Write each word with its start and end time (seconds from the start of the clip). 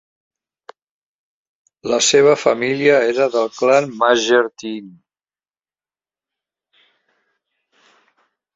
La 1.91 1.99
seva 2.05 2.33
família 2.45 2.95
era 3.11 3.27
del 3.37 3.51
clan 3.59 3.91
Majeerteen. 3.99 4.89